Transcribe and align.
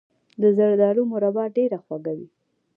د 0.41 0.43
زردالو 0.57 1.01
مربا 1.11 1.45
ډیره 1.55 1.77
خوږه 1.83 2.13
وي. 2.17 2.27